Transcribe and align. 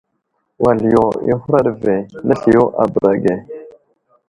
Wal 0.63 0.79
yo 0.93 1.05
i 1.31 1.33
huraɗ 1.41 1.67
ve, 1.81 1.95
nəsliyo 2.27 2.63
a 2.81 2.83
bəra 2.91 3.11
ge. 3.23 3.33